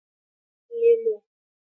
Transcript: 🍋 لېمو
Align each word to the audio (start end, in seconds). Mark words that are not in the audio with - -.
🍋 0.67 0.71
لېمو 0.81 1.13